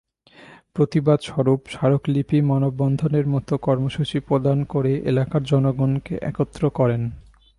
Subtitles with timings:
[0.73, 7.01] প্রতিবাদস্বরূপ স্মারকলিপি, মানববন্ধনের মতো কর্মসূচি প্রদান করে এলাকার জনগণকে একত্র করেন।